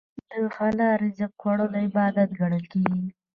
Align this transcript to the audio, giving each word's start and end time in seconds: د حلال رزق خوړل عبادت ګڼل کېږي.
د 0.31 0.33
حلال 0.55 0.95
رزق 1.03 1.31
خوړل 1.41 1.73
عبادت 1.85 2.29
ګڼل 2.39 2.65
کېږي. 2.73 3.05